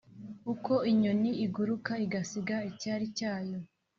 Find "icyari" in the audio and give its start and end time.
2.69-3.05